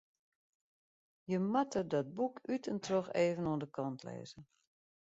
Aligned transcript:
Je 1.27 1.39
moatte 1.39 1.81
dat 1.91 2.13
boek 2.17 2.37
út 2.53 2.65
en 2.71 2.79
troch 2.85 3.09
even 3.25 3.45
oan 3.49 3.59
de 3.63 3.69
kant 3.75 4.01
lizze. 4.07 4.41